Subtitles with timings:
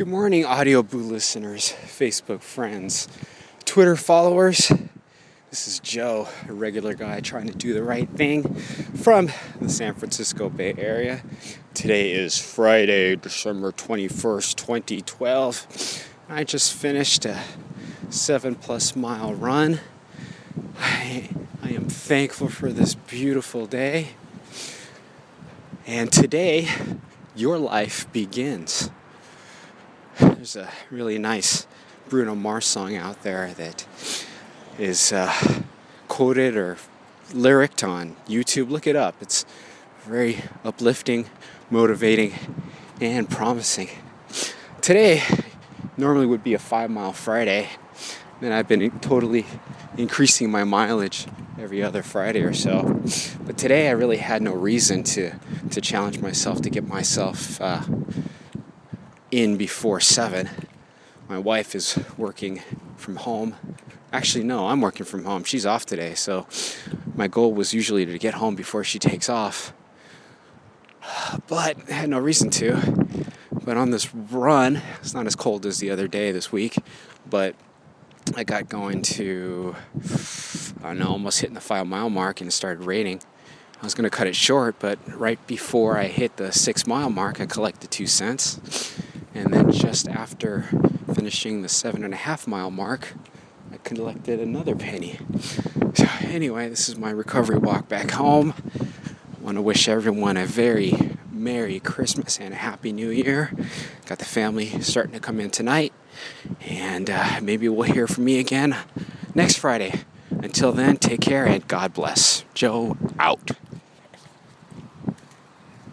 [0.00, 3.06] Good morning, Audioboo listeners, Facebook friends,
[3.66, 4.72] Twitter followers.
[5.50, 9.28] This is Joe, a regular guy trying to do the right thing from
[9.60, 11.22] the San Francisco Bay Area.
[11.74, 16.08] Today is Friday, December 21st, 2012.
[16.30, 17.38] I just finished a
[18.08, 19.80] seven plus mile run.
[20.78, 21.28] I,
[21.62, 24.12] I am thankful for this beautiful day.
[25.86, 26.68] And today,
[27.36, 28.88] your life begins.
[30.20, 31.66] There's a really nice
[32.10, 33.86] Bruno Mars song out there that
[34.78, 35.32] is uh,
[36.08, 36.76] quoted or
[37.32, 38.68] lyricked on YouTube.
[38.68, 39.14] Look it up.
[39.22, 39.46] It's
[40.00, 41.30] very uplifting,
[41.70, 42.34] motivating,
[43.00, 43.88] and promising.
[44.82, 45.22] Today
[45.96, 47.70] normally would be a five mile Friday,
[48.42, 49.46] and I've been totally
[49.96, 51.26] increasing my mileage
[51.58, 53.00] every other Friday or so.
[53.46, 55.32] But today I really had no reason to
[55.70, 57.58] to challenge myself to get myself.
[57.58, 57.82] Uh,
[59.30, 60.48] in before 7.
[61.28, 62.62] My wife is working
[62.96, 63.54] from home.
[64.12, 65.44] Actually, no, I'm working from home.
[65.44, 66.46] She's off today, so
[67.14, 69.72] my goal was usually to get home before she takes off.
[71.46, 73.06] But I had no reason to.
[73.52, 76.76] But on this run, it's not as cold as the other day this week,
[77.28, 77.54] but
[78.36, 79.76] I got going to,
[80.82, 83.20] I don't know, almost hitting the five mile mark and it started raining.
[83.80, 87.10] I was going to cut it short, but right before I hit the six mile
[87.10, 88.99] mark, I collected two cents
[89.40, 90.68] and then just after
[91.14, 93.14] finishing the seven and a half mile mark,
[93.72, 95.18] I collected another penny.
[95.94, 98.52] So, anyway, this is my recovery walk back home.
[98.78, 103.50] I want to wish everyone a very Merry Christmas and a Happy New Year.
[104.04, 105.94] Got the family starting to come in tonight,
[106.60, 108.76] and uh, maybe we'll hear from me again
[109.34, 110.02] next Friday.
[110.30, 112.44] Until then, take care and God bless.
[112.52, 113.52] Joe out.